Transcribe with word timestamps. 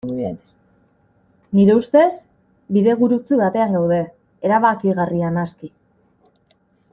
Nire 1.57 1.75
ustez, 1.81 2.13
bidegurutze 2.77 3.39
batean 3.43 3.77
gaude, 3.81 4.01
erabakigarria 4.51 5.31
naski. 5.37 5.71